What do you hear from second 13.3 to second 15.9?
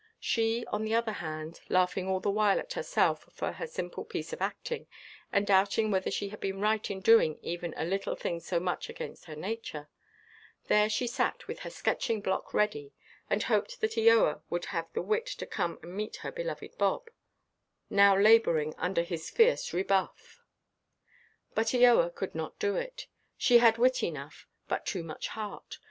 hoped that Eoa would have the wit to come